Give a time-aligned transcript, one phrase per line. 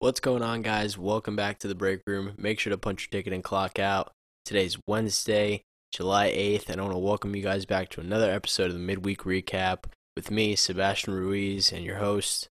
[0.00, 0.96] What's going on, guys?
[0.96, 2.34] Welcome back to the break room.
[2.38, 4.12] Make sure to punch your ticket and clock out.
[4.44, 8.68] Today's Wednesday, July 8th, and I want to welcome you guys back to another episode
[8.68, 12.48] of the midweek recap with me, Sebastian Ruiz, and your host,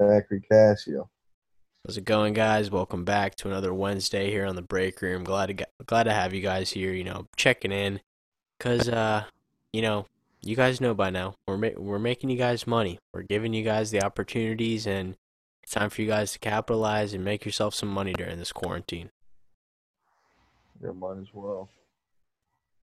[0.00, 1.08] Zachary Cascio.
[1.84, 2.70] How's it going, guys?
[2.70, 5.24] Welcome back to another Wednesday here on the break room.
[5.24, 6.94] Glad to glad to have you guys here.
[6.94, 8.00] You know, checking in,
[8.60, 9.24] cause uh,
[9.74, 10.06] you know,
[10.40, 12.98] you guys know by now we're ma- we're making you guys money.
[13.12, 15.16] We're giving you guys the opportunities, and
[15.74, 19.10] time for you guys to capitalize and make yourself some money during this quarantine.
[20.82, 21.68] Yeah, might as well.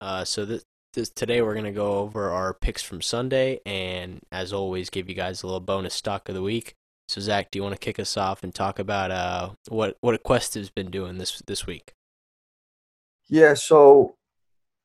[0.00, 4.52] Uh, so this, this today we're gonna go over our picks from Sunday, and as
[4.52, 6.74] always, give you guys a little bonus stock of the week.
[7.08, 10.14] So Zach, do you want to kick us off and talk about uh what what
[10.14, 11.94] Aquestive's been doing this this week?
[13.28, 14.16] Yeah, so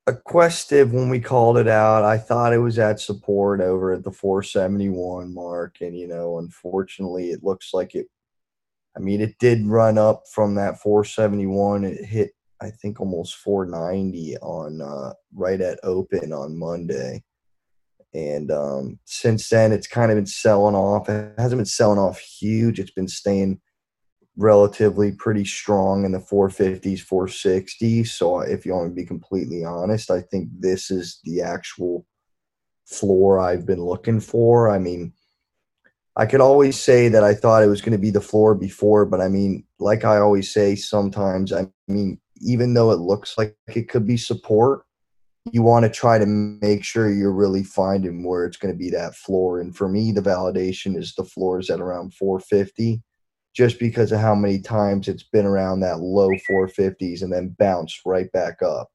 [0.08, 4.12] Aquestive, when we called it out, I thought it was at support over at the
[4.12, 5.78] 471 mark.
[5.82, 8.08] And, you know, unfortunately, it looks like it,
[8.98, 11.86] I mean, it did run up from that 471.
[11.86, 17.24] It hit, I think, almost 490 on uh, right at open on Monday.
[18.14, 21.10] And um, since then, it's kind of been selling off.
[21.10, 22.80] It hasn't been selling off huge.
[22.80, 23.62] It's been staying
[24.38, 28.08] relatively pretty strong in the 450s, 460s.
[28.08, 32.06] So if you want to be completely honest, I think this is the actual
[32.86, 34.70] floor I've been looking for.
[34.70, 35.14] I mean,
[36.16, 39.06] I could always say that I thought it was going to be the floor before,
[39.06, 43.56] but I mean, like I always say sometimes, I mean, even though it looks like
[43.68, 44.84] it could be support,
[45.52, 48.90] you want to try to make sure you're really finding where it's going to be
[48.92, 49.60] that floor.
[49.60, 53.02] And for me, the validation is the floors at around 450
[53.54, 58.02] just because of how many times it's been around that low 450s and then bounced
[58.06, 58.90] right back up.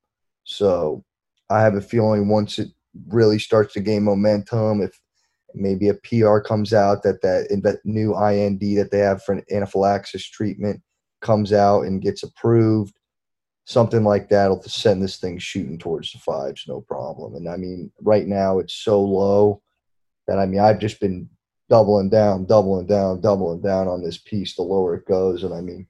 [0.45, 1.05] So
[1.51, 2.69] I have a feeling once it
[3.09, 4.99] really starts to gain momentum, if
[5.55, 10.27] maybe a PR comes out that that new IND that they have for an anaphylaxis
[10.27, 10.81] treatment
[11.21, 12.99] comes out and gets approved,
[13.65, 17.35] something like that will send this thing shooting towards the fives, no problem.
[17.35, 19.61] And I mean, right now it's so low
[20.27, 21.29] that I mean I've just been
[21.69, 25.43] doubling down, doubling down, doubling down on this piece the lower it goes.
[25.43, 25.87] And I mean,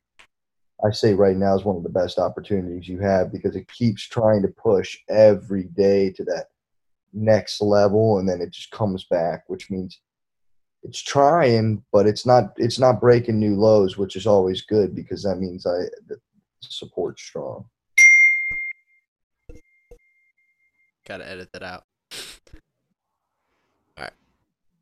[0.85, 4.03] I say right now is one of the best opportunities you have because it keeps
[4.03, 6.47] trying to push every day to that
[7.13, 10.01] next level and then it just comes back, which means
[10.83, 15.23] it's trying, but it's not it's not breaking new lows, which is always good because
[15.23, 15.85] that means I
[16.61, 17.65] support strong.
[21.07, 21.85] Gotta edit that out.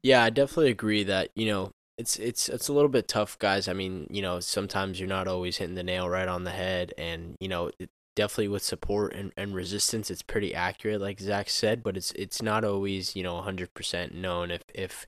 [0.05, 3.69] Yeah, I definitely agree that, you know, it's it's it's a little bit tough, guys.
[3.69, 6.93] I mean, you know, sometimes you're not always hitting the nail right on the head
[6.99, 11.49] and, you know, it, definitely with support and, and resistance it's pretty accurate like Zach
[11.49, 15.07] said, but it's it's not always, you know, 100% known if if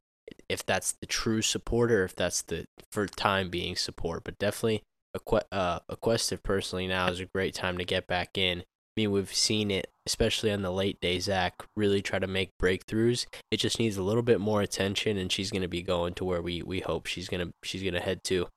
[0.49, 4.83] if that's the true support or if that's the for time being support, but definitely
[5.15, 5.21] a
[5.53, 8.65] uh, Aquestive personally now is a great time to get back in
[8.97, 13.27] mean, we've seen it, especially on the late day, Zach, really try to make breakthroughs.
[13.51, 16.25] It just needs a little bit more attention, and she's going to be going to
[16.25, 18.49] where we, we hope she's going to she's going to head to.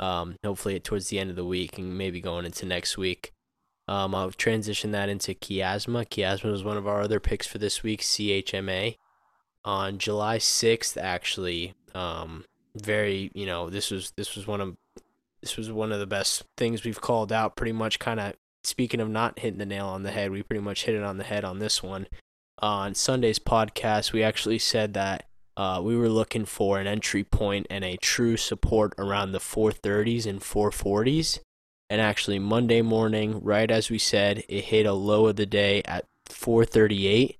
[0.00, 3.32] Um, hopefully towards the end of the week and maybe going into next week.
[3.88, 6.06] Um, I'll transition that into Chiasma.
[6.06, 8.96] Chiasma was one of our other picks for this week, CHMA.
[9.64, 12.44] On July 6th, actually, um,
[12.76, 14.76] very, you know, this was this was one of
[15.40, 19.00] this was one of the best things we've called out pretty much kind of speaking
[19.00, 21.24] of not hitting the nail on the head, we pretty much hit it on the
[21.24, 22.06] head on this one.
[22.60, 25.24] Uh, on Sunday's podcast, we actually said that
[25.56, 30.26] uh, we were looking for an entry point and a true support around the 430s
[30.26, 31.40] and 440s.
[31.90, 35.82] And actually, Monday morning, right as we said, it hit a low of the day
[35.84, 37.38] at 438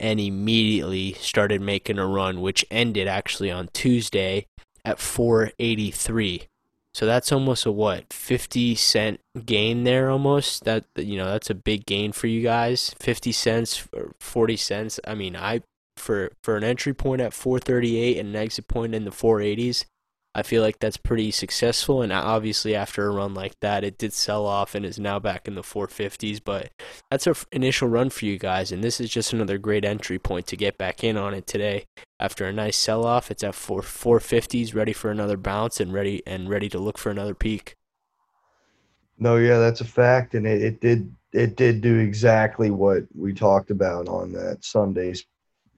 [0.00, 4.46] and immediately started making a run, which ended actually on Tuesday
[4.84, 6.46] at 483.
[6.94, 10.64] So that's almost a what, 50 cent gain there almost.
[10.64, 12.94] That you know, that's a big gain for you guys.
[13.00, 15.00] 50 cents or 40 cents.
[15.06, 15.62] I mean, I
[15.96, 19.84] for for an entry point at 438 and an exit point in the 480s,
[20.38, 22.00] I feel like that's pretty successful.
[22.00, 25.48] And obviously, after a run like that, it did sell off and is now back
[25.48, 26.40] in the 450s.
[26.44, 26.70] But
[27.10, 28.70] that's our initial run for you guys.
[28.70, 31.86] And this is just another great entry point to get back in on it today.
[32.20, 36.22] After a nice sell off, it's at 4 450s, ready for another bounce and ready
[36.26, 37.74] and ready to look for another peak.
[39.18, 43.34] No, yeah, that's a fact, and it, it did it did do exactly what we
[43.34, 45.26] talked about on that Sunday's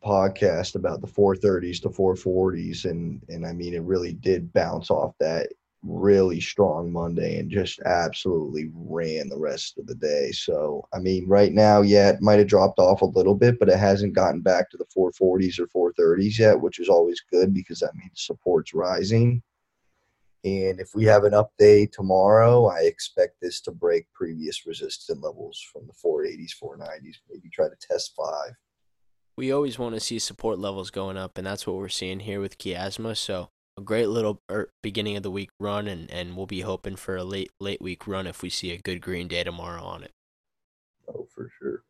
[0.05, 5.15] podcast about the 430s to 440s and and I mean it really did bounce off
[5.21, 5.49] that
[5.83, 10.31] really strong Monday and just absolutely ran the rest of the day.
[10.33, 13.69] So, I mean, right now, yeah, it might have dropped off a little bit, but
[13.69, 17.81] it hasn't gotten back to the 440s or 430s yet, which is always good because
[17.81, 19.43] that means support's rising.
[20.43, 25.63] And if we have an update tomorrow, I expect this to break previous resistance levels
[25.71, 28.55] from the 480s, 490s, maybe try to test five.
[29.41, 32.43] We always want to see support levels going up, and that's what we're seeing here
[32.43, 33.17] with Chiasma.
[33.17, 33.49] So
[33.79, 37.17] a great little er, beginning of the week run, and, and we'll be hoping for
[37.17, 40.11] a late late week run if we see a good green day tomorrow on it.
[41.09, 41.85] Oh, for sure.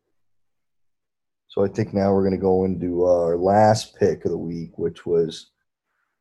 [1.48, 4.78] So I think now we're going to go into our last pick of the week,
[4.78, 5.50] which was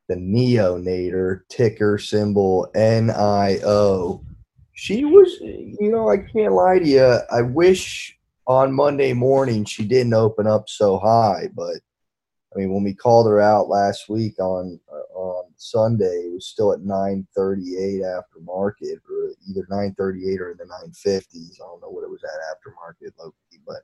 [0.08, 4.26] the Neonator ticker symbol NIO.
[4.74, 7.20] She was, you know, I can't lie to you.
[7.32, 8.19] I wish
[8.50, 11.76] on Monday morning she didn't open up so high, but
[12.52, 16.48] I mean, when we called her out last week on uh, on Sunday, it was
[16.48, 21.62] still at 938 after market, or either 938 or in the 950s.
[21.62, 23.84] I don't know what it was at after market, Loki, but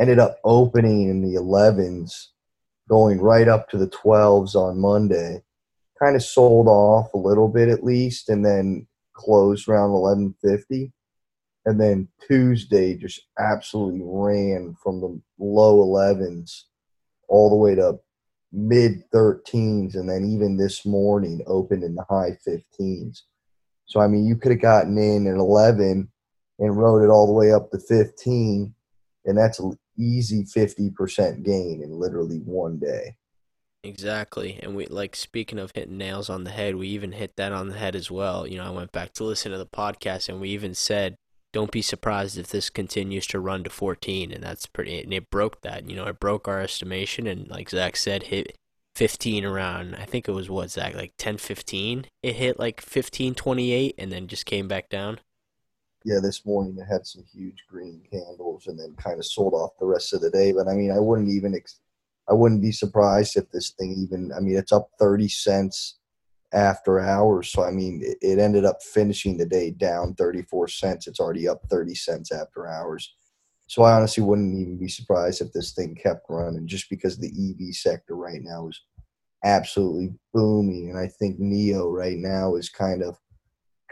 [0.00, 2.28] ended up opening in the 11s,
[2.88, 5.42] going right up to the 12s on Monday.
[6.02, 10.92] Kind of sold off a little bit at least, and then closed around 1150.
[11.66, 16.62] And then Tuesday just absolutely ran from the low 11s
[17.28, 17.98] all the way to
[18.52, 19.96] mid 13s.
[19.96, 23.22] And then even this morning opened in the high 15s.
[23.86, 26.08] So, I mean, you could have gotten in at 11
[26.60, 28.72] and rode it all the way up to 15.
[29.24, 33.16] And that's an easy 50% gain in literally one day.
[33.82, 34.58] Exactly.
[34.62, 37.68] And we like speaking of hitting nails on the head, we even hit that on
[37.68, 38.46] the head as well.
[38.46, 41.16] You know, I went back to listen to the podcast and we even said
[41.56, 45.30] don't be surprised if this continues to run to 14 and that's pretty and it
[45.30, 48.58] broke that you know it broke our estimation and like zach said hit
[48.94, 53.34] 15 around i think it was what zach like 10 15 it hit like 15
[53.34, 55.18] 28 and then just came back down?
[56.04, 59.78] Yeah this morning it had some huge green candles and then kind of sold off
[59.80, 61.80] the rest of the day but i mean i wouldn't even ex-
[62.28, 65.96] i wouldn't be surprised if this thing even i mean it's up 30 cents
[66.56, 67.52] after hours.
[67.52, 71.06] So, I mean, it, it ended up finishing the day down 34 cents.
[71.06, 73.14] It's already up 30 cents after hours.
[73.68, 77.28] So, I honestly wouldn't even be surprised if this thing kept running just because the
[77.28, 78.80] EV sector right now is
[79.44, 80.90] absolutely booming.
[80.90, 83.18] And I think NIO right now is kind of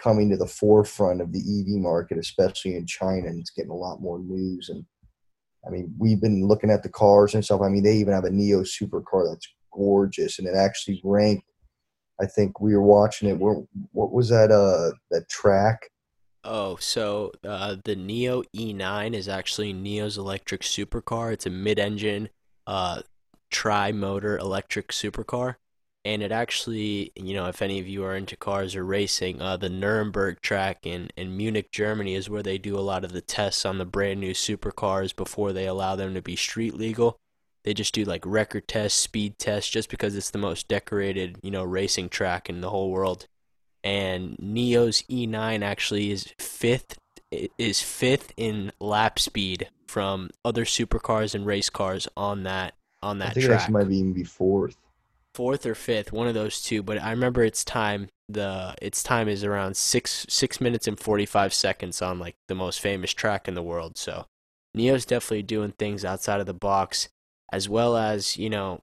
[0.00, 3.28] coming to the forefront of the EV market, especially in China.
[3.28, 4.70] And it's getting a lot more news.
[4.70, 4.84] And
[5.66, 7.60] I mean, we've been looking at the cars and stuff.
[7.60, 11.46] I mean, they even have a NIO supercar that's gorgeous and it actually ranked
[12.20, 13.38] I think we were watching it.
[13.38, 14.50] What, what was that?
[14.50, 15.90] Uh, that track.
[16.44, 21.32] Oh, so uh, the Neo E9 is actually Neo's electric supercar.
[21.32, 22.28] It's a mid-engine,
[22.66, 23.00] uh,
[23.50, 25.56] tri-motor electric supercar,
[26.04, 29.56] and it actually, you know, if any of you are into cars or racing, uh,
[29.56, 33.22] the Nuremberg track in in Munich, Germany, is where they do a lot of the
[33.22, 37.18] tests on the brand new supercars before they allow them to be street legal.
[37.64, 41.50] They just do like record tests, speed tests, just because it's the most decorated, you
[41.50, 43.26] know, racing track in the whole world.
[43.82, 46.96] And Neo's E9 actually is fifth
[47.58, 53.30] is fifth in lap speed from other supercars and race cars on that on that
[53.30, 53.70] I think track.
[53.70, 54.76] might even be fourth.
[55.34, 56.82] Fourth or fifth, one of those two.
[56.82, 58.08] But I remember its time.
[58.28, 62.54] The its time is around six six minutes and forty five seconds on like the
[62.54, 63.98] most famous track in the world.
[63.98, 64.26] So
[64.74, 67.08] Neo's definitely doing things outside of the box
[67.54, 68.80] as well as you know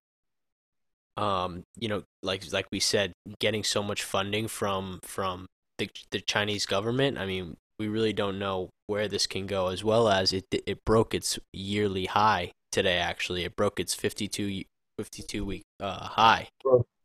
[1.18, 5.46] um you know like like we said getting so much funding from from
[5.78, 7.18] the the Chinese government.
[7.18, 10.86] I mean we really don't know where this can go as well as it it
[10.86, 13.44] broke its yearly high today actually.
[13.44, 14.64] It broke its 52
[14.98, 16.48] 52 week uh high.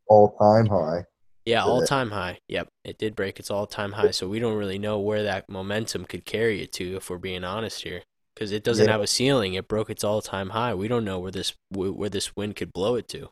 [0.06, 1.04] All time high.
[1.44, 2.38] Yeah all time high.
[2.49, 4.12] Yep it did break its all time high.
[4.12, 7.42] So we don't really know where that momentum could carry it to if we're being
[7.42, 8.02] honest here
[8.36, 8.92] because it doesn't yeah.
[8.92, 9.54] have a ceiling.
[9.54, 10.74] It broke its all-time high.
[10.74, 13.30] We don't know where this where this wind could blow it to.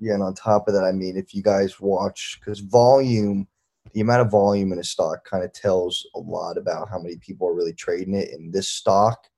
[0.00, 3.46] Yeah, and on top of that, I mean, if you guys watch, because volume,
[3.92, 7.16] the amount of volume in a stock kind of tells a lot about how many
[7.18, 8.30] people are really trading it.
[8.32, 9.28] And this stock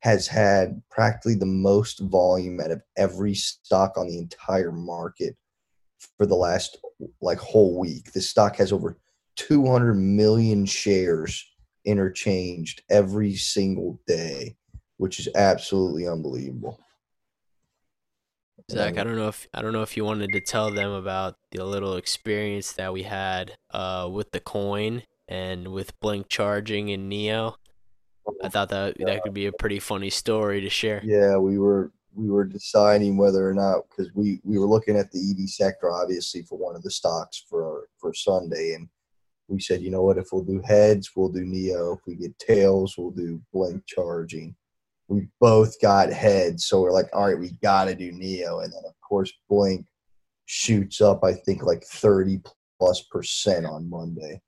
[0.00, 5.36] has had practically the most volume out of every stock on the entire market
[6.18, 6.76] for the last
[7.20, 8.12] like whole week.
[8.12, 8.98] This stock has over
[9.36, 11.44] 200 million shares
[11.86, 14.56] interchanged every single day,
[14.98, 16.78] which is absolutely unbelievable.
[18.70, 21.36] Zach, I don't know if I don't know if you wanted to tell them about
[21.52, 27.08] the little experience that we had uh, with the coin and with Blink charging in
[27.08, 27.56] Neo.
[28.42, 31.00] I thought that that could be a pretty funny story to share.
[31.04, 35.12] Yeah, we were we were deciding whether or not because we we were looking at
[35.12, 38.88] the EV sector obviously for one of the stocks for for Sunday and
[39.48, 41.94] we said, you know what, if we'll do heads, we'll do Neo.
[41.94, 44.54] If we get tails, we'll do blink charging.
[45.08, 48.60] We both got heads, so we're like, all right, we got to do Neo.
[48.60, 49.86] And then, of course, blink
[50.46, 52.40] shoots up, I think, like 30
[52.78, 54.40] plus percent on Monday.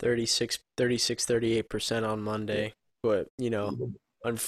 [0.00, 2.72] 36, 36 38% on Monday.
[3.02, 3.92] But, you know,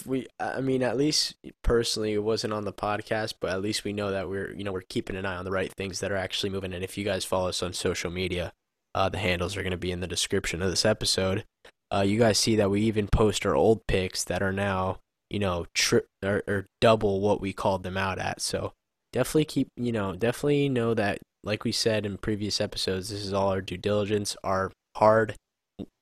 [0.05, 3.93] we I mean at least personally it wasn't on the podcast, but at least we
[3.93, 6.17] know that we're, you know, we're keeping an eye on the right things that are
[6.17, 8.53] actually moving and if you guys follow us on social media,
[8.95, 11.45] uh, the handles are going to be in the description of this episode.
[11.93, 14.99] Uh, you guys see that we even post our old picks that are now,
[15.31, 18.41] you know, tri- or, or double what we called them out at.
[18.41, 18.73] So
[19.13, 23.33] definitely keep, you know, definitely know that, like we said in previous episodes, this is
[23.33, 25.35] all our due diligence, our hard,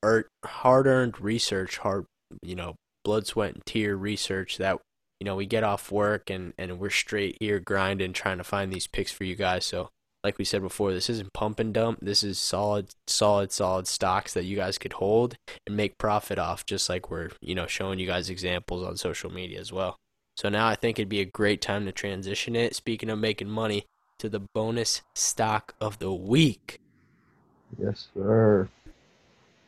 [0.04, 2.04] er, hard earned research, hard,
[2.42, 4.78] you know, blood, sweat, and tear research that
[5.18, 8.72] you know we get off work and and we're straight here grinding, trying to find
[8.72, 9.64] these picks for you guys.
[9.64, 9.90] So
[10.22, 11.98] like we said before, this isn't pump and dump.
[12.02, 15.36] This is solid, solid, solid stocks that you guys could hold
[15.66, 19.30] and make profit off, just like we're, you know, showing you guys examples on social
[19.30, 19.96] media as well.
[20.36, 22.74] So now I think it'd be a great time to transition it.
[22.74, 23.84] Speaking of making money,
[24.20, 26.78] to the bonus stock of the week.
[27.78, 28.68] Yes, sir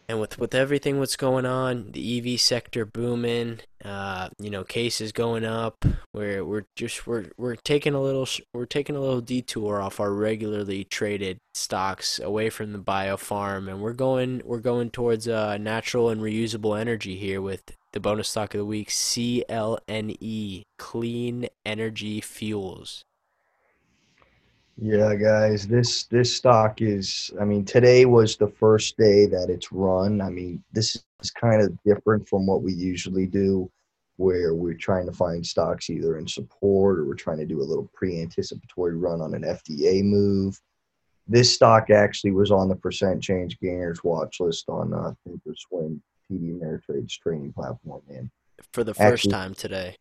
[0.09, 5.12] and with with everything what's going on, the EV sector booming, uh, you know, cases
[5.12, 5.85] going up.
[6.12, 10.12] We're we're just we're we're taking a little we're taking a little detour off our
[10.12, 16.09] regularly traded stocks away from the biopharm, and we're going we're going towards uh, natural
[16.09, 23.04] and reusable energy here with the bonus stock of the week, CLNE, Clean Energy Fuels.
[24.84, 27.30] Yeah, guys, this this stock is.
[27.40, 30.20] I mean, today was the first day that it's run.
[30.20, 33.70] I mean, this is kind of different from what we usually do,
[34.16, 37.62] where we're trying to find stocks either in support or we're trying to do a
[37.62, 40.60] little pre-anticipatory run on an FDA move.
[41.28, 46.58] This stock actually was on the percent change gainers watch list on uh, Thinkorswim TD
[46.58, 48.32] Ameritrade's trading platform, man.
[48.72, 49.96] For the first actually, time today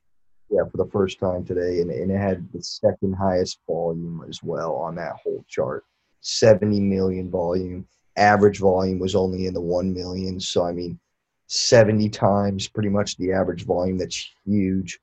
[0.51, 4.43] yeah, for the first time today, and, and it had the second highest volume as
[4.43, 5.85] well on that whole chart.
[6.19, 7.87] 70 million volume.
[8.17, 10.39] Average volume was only in the 1 million.
[10.39, 10.99] So, I mean,
[11.47, 13.97] 70 times pretty much the average volume.
[13.97, 14.99] That's huge.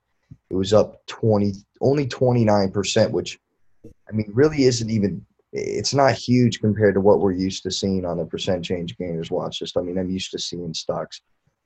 [0.51, 3.39] It was up 20, only 29%, which,
[3.87, 8.05] I mean, really isn't even, it's not huge compared to what we're used to seeing
[8.05, 9.79] on the percent change gainers watch list.
[9.79, 11.23] I mean, I'm used to seeing stocks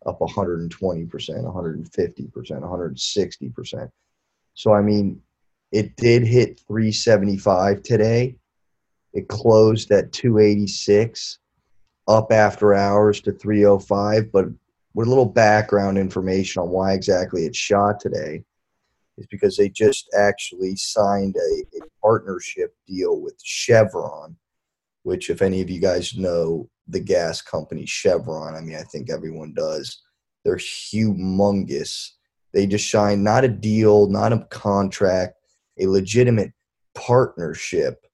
[0.06, 3.90] up 120%, 150%, 160%.
[4.54, 5.20] So, I mean,
[5.70, 8.36] it did hit 375 today.
[9.14, 11.38] It closed at 286,
[12.08, 14.32] up after hours to 305.
[14.32, 14.46] But
[14.94, 18.44] with a little background information on why exactly it shot today
[19.18, 24.36] is because they just actually signed a, a partnership deal with Chevron,
[25.02, 28.54] which, if any of you guys know, the gas company Chevron.
[28.54, 30.02] I mean, I think everyone does.
[30.44, 32.10] They're humongous.
[32.52, 35.34] They just signed not a deal, not a contract,
[35.78, 36.52] a legitimate
[36.94, 38.06] partnership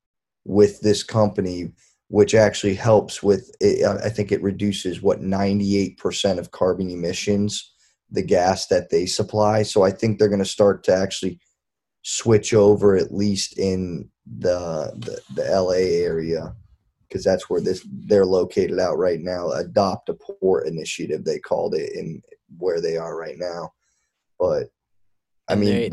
[0.45, 1.73] with this company,
[2.09, 3.51] which actually helps with.
[3.63, 7.73] Uh, I think it reduces what 98% of carbon emissions,
[8.11, 9.63] the gas that they supply.
[9.63, 11.41] So I think they're going to start to actually
[12.03, 16.55] switch over at least in the the, the LA area
[17.09, 19.51] because that's where this they're located out right now.
[19.51, 22.23] Adopt a port initiative they called it in
[22.59, 23.73] where they are right now.
[24.39, 24.69] But
[25.49, 25.91] I and mean, they,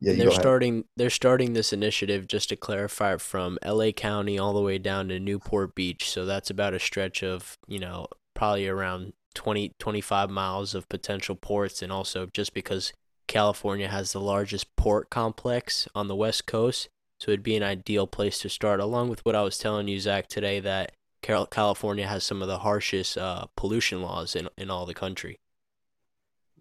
[0.00, 4.62] yeah, they're starting they're starting this initiative just to clarify from LA County all the
[4.62, 6.10] way down to Newport Beach.
[6.10, 11.34] So that's about a stretch of you know probably around 20 25 miles of potential
[11.34, 12.92] ports, and also just because
[13.26, 16.88] California has the largest port complex on the west coast
[17.20, 20.00] so it'd be an ideal place to start, along with what I was telling you,
[20.00, 24.86] Zach, today that California has some of the harshest uh, pollution laws in, in all
[24.86, 25.38] the country.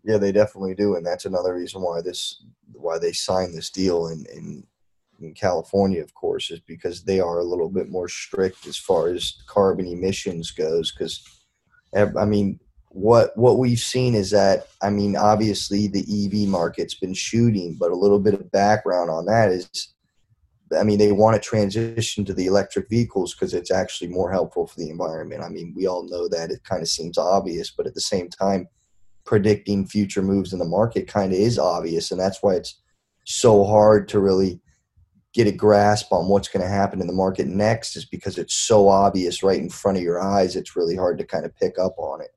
[0.03, 4.07] Yeah, they definitely do, and that's another reason why this why they signed this deal
[4.07, 4.63] in, in
[5.21, 9.09] in California, of course, is because they are a little bit more strict as far
[9.09, 10.91] as carbon emissions goes.
[10.91, 11.21] Because,
[11.93, 17.13] I mean, what what we've seen is that I mean, obviously the EV market's been
[17.13, 19.93] shooting, but a little bit of background on that is
[20.77, 24.67] I mean, they want to transition to the electric vehicles because it's actually more helpful
[24.67, 25.43] for the environment.
[25.43, 28.29] I mean, we all know that it kind of seems obvious, but at the same
[28.29, 28.67] time,
[29.25, 32.11] predicting future moves in the market kind of is obvious.
[32.11, 32.81] And that's why it's
[33.25, 34.59] so hard to really
[35.33, 38.55] get a grasp on what's going to happen in the market next, is because it's
[38.55, 40.55] so obvious right in front of your eyes.
[40.55, 42.31] It's really hard to kind of pick up on it.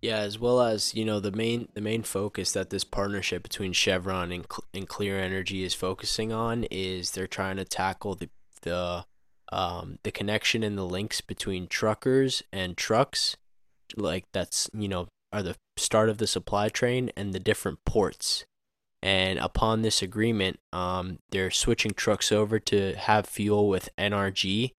[0.00, 3.72] Yeah, as well as you know the main the main focus that this partnership between
[3.72, 8.28] Chevron and and Clean Energy is focusing on is they're trying to tackle the
[8.62, 9.04] the
[9.50, 13.36] um, the connection and the links between truckers and trucks,
[13.96, 18.44] like that's you know are the start of the supply train and the different ports.
[19.02, 24.72] And upon this agreement, um, they're switching trucks over to have fuel with NRG,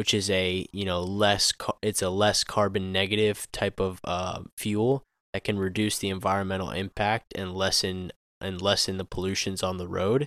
[0.00, 1.52] which is a you know less
[1.82, 5.02] it's a less carbon negative type of uh, fuel
[5.34, 10.26] that can reduce the environmental impact and lessen and lessen the pollutions on the road.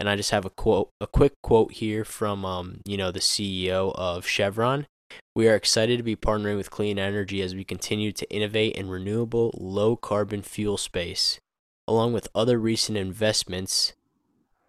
[0.00, 3.20] And I just have a quote, a quick quote here from um, you know the
[3.20, 4.88] CEO of Chevron.
[5.36, 8.88] We are excited to be partnering with Clean Energy as we continue to innovate in
[8.88, 11.38] renewable, low carbon fuel space
[11.86, 13.92] along with other recent investments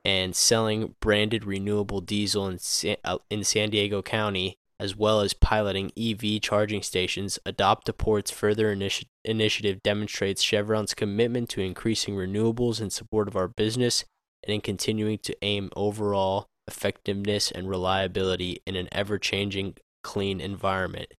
[0.06, 5.34] and selling branded renewable diesel in San, uh, in San Diego County, as well as
[5.34, 12.16] piloting EV charging stations, Adopt a Port's further initi- initiative demonstrates Chevron's commitment to increasing
[12.16, 14.04] renewables in support of our business
[14.44, 21.14] and in continuing to aim overall effectiveness and reliability in an ever changing clean environment.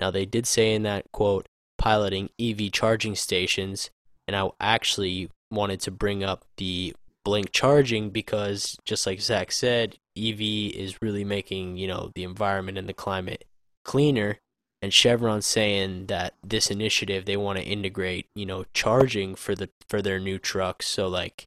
[0.00, 3.90] Now, they did say in that quote, piloting EV charging stations,
[4.26, 6.94] and I actually wanted to bring up the
[7.26, 12.78] blink charging because just like Zach said, EV is really making, you know, the environment
[12.78, 13.44] and the climate
[13.84, 14.38] cleaner.
[14.80, 19.68] And Chevron's saying that this initiative they want to integrate, you know, charging for the
[19.88, 20.86] for their new trucks.
[20.86, 21.46] So like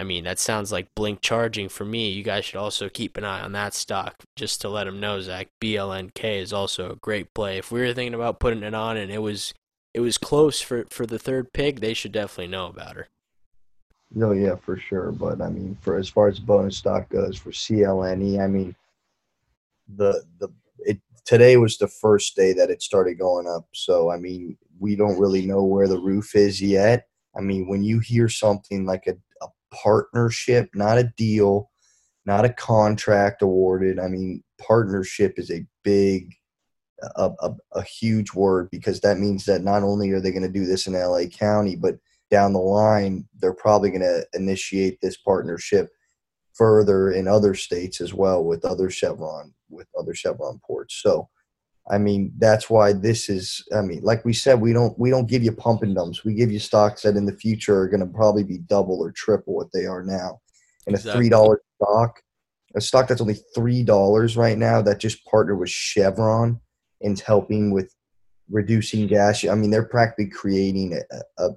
[0.00, 2.10] I mean, that sounds like blink charging for me.
[2.10, 5.20] You guys should also keep an eye on that stock just to let them know,
[5.20, 5.46] Zach.
[5.62, 7.58] BLNK is also a great play.
[7.58, 9.54] If we were thinking about putting it on and it was
[9.94, 11.78] it was close for for the third pick.
[11.78, 13.06] They should definitely know about her.
[14.10, 15.12] No, yeah, for sure.
[15.12, 18.74] But I mean, for as far as bonus stock goes for CLNE, I mean,
[19.96, 20.48] the the
[20.78, 23.66] it today was the first day that it started going up.
[23.74, 27.06] So I mean, we don't really know where the roof is yet.
[27.36, 31.70] I mean, when you hear something like a, a partnership, not a deal,
[32.24, 33.98] not a contract awarded.
[33.98, 36.34] I mean, partnership is a big
[37.16, 40.48] a, a, a, huge word because that means that not only are they going to
[40.48, 41.96] do this in LA County, but
[42.30, 45.88] down the line, they're probably going to initiate this partnership
[46.54, 51.00] further in other states as well with other Chevron with other Chevron ports.
[51.02, 51.28] So,
[51.90, 53.64] I mean, that's why this is.
[53.74, 56.24] I mean, like we said, we don't we don't give you pump and dumps.
[56.24, 59.12] We give you stocks that in the future are going to probably be double or
[59.12, 60.40] triple what they are now.
[60.86, 61.10] And exactly.
[61.10, 62.20] a three dollar stock,
[62.74, 66.60] a stock that's only three dollars right now, that just partnered with Chevron
[67.00, 67.94] and helping with
[68.50, 69.44] reducing gas.
[69.44, 71.50] I mean, they're practically creating a, a,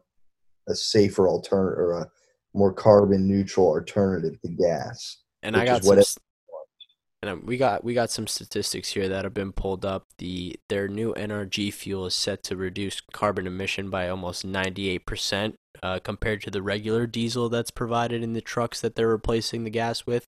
[0.68, 2.08] a safer alternative or a
[2.54, 5.18] more carbon neutral alternative to gas.
[5.44, 6.24] And I got some,
[7.24, 10.06] and we got we got some statistics here that have been pulled up.
[10.18, 16.00] The their new NRG fuel is set to reduce carbon emission by almost 98% uh,
[16.00, 20.06] compared to the regular diesel that's provided in the trucks that they're replacing the gas
[20.06, 20.26] with,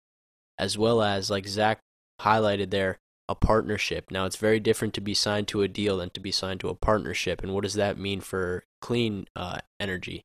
[0.58, 1.80] as well as like Zach
[2.22, 2.98] highlighted there,
[3.30, 4.10] a partnership.
[4.10, 6.70] Now, it's very different to be signed to a deal than to be signed to
[6.70, 7.44] a partnership.
[7.44, 10.22] And what does that mean for clean uh, energy?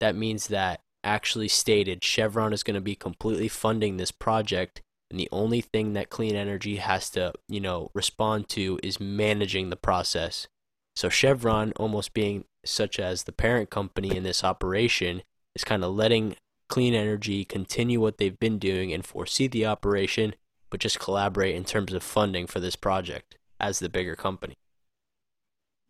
[0.00, 4.82] That means that actually stated Chevron is going to be completely funding this project.
[5.10, 9.70] And the only thing that clean energy has to, you know, respond to is managing
[9.70, 10.48] the process.
[10.96, 15.22] So Chevron, almost being such as the parent company in this operation,
[15.54, 16.36] is kind of letting
[16.68, 20.34] clean energy continue what they've been doing and foresee the operation
[20.70, 24.56] but just collaborate in terms of funding for this project as the bigger company.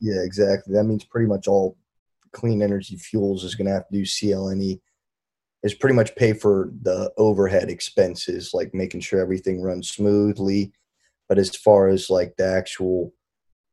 [0.01, 0.75] Yeah, exactly.
[0.75, 1.77] That means pretty much all
[2.33, 4.81] clean energy fuels is going to have to do CLNE
[5.63, 10.73] is pretty much pay for the overhead expenses, like making sure everything runs smoothly.
[11.29, 13.13] But as far as like the actual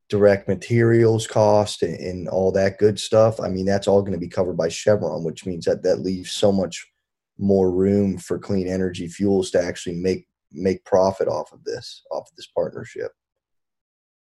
[0.08, 4.18] direct materials cost and, and all that good stuff, I mean, that's all going to
[4.18, 6.84] be covered by Chevron, which means that that leaves so much
[7.38, 12.28] more room for clean energy fuels to actually make make profit off of this off
[12.30, 13.12] of this partnership.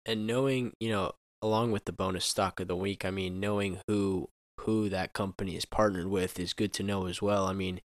[0.06, 3.80] And knowing you know along with the bonus stock of the week i mean knowing
[3.88, 4.28] who
[4.62, 7.46] who that company is partnered with is good to know as well.
[7.46, 7.82] I mean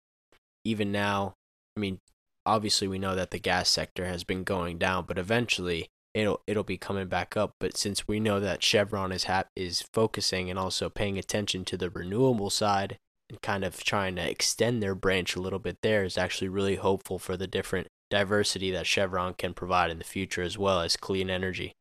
[0.63, 1.33] even now
[1.75, 1.99] i mean
[2.45, 6.63] obviously we know that the gas sector has been going down but eventually it'll it'll
[6.63, 7.53] be coming back up.
[7.59, 11.77] But since we know that Chevron is ha- is focusing and also paying attention to
[11.77, 12.97] the renewable side
[13.29, 16.75] and kind of trying to extend their branch a little bit there is actually really
[16.75, 20.95] hopeful for the different diversity that Chevron can provide in the future as well as
[20.97, 21.73] clean energy.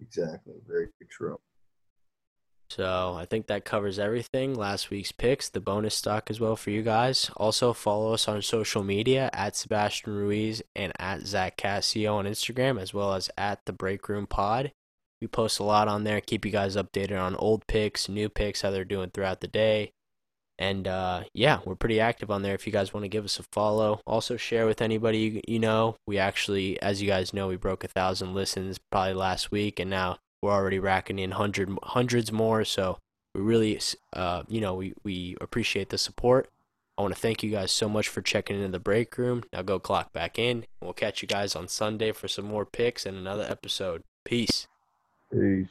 [0.00, 0.54] Exactly.
[0.66, 1.38] Very true.
[2.70, 4.54] So I think that covers everything.
[4.54, 7.28] Last week's picks, the bonus stock as well for you guys.
[7.36, 12.80] Also follow us on social media at Sebastian Ruiz and at Zach Cascio on Instagram,
[12.80, 14.70] as well as at the Break Room Pod.
[15.20, 18.62] We post a lot on there, keep you guys updated on old picks, new picks,
[18.62, 19.92] how they're doing throughout the day.
[20.60, 23.38] And uh, yeah, we're pretty active on there if you guys want to give us
[23.38, 24.02] a follow.
[24.06, 25.96] Also, share with anybody you, you know.
[26.06, 29.88] We actually, as you guys know, we broke a thousand listens probably last week, and
[29.88, 32.66] now we're already racking in hundred hundreds more.
[32.66, 32.98] So
[33.34, 33.80] we really,
[34.12, 36.50] uh, you know, we, we appreciate the support.
[36.98, 39.44] I want to thank you guys so much for checking into the break room.
[39.54, 40.66] Now go clock back in.
[40.82, 44.02] We'll catch you guys on Sunday for some more picks and another episode.
[44.26, 44.68] Peace.
[45.32, 45.68] Peace.